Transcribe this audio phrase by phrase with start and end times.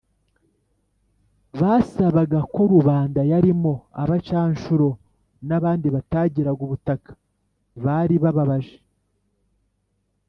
[1.61, 4.89] basabaga ko rubanda yarimo abacanshuro
[5.47, 7.11] n' abandi batagiraga ubutaka
[7.83, 8.77] bari bababaje,